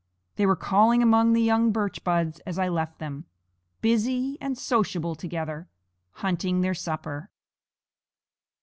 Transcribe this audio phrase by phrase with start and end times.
[0.35, 3.25] They were calling among the young birch buds as I left them,
[3.81, 5.69] busy and sociable together,
[6.13, 7.29] hunting their supper.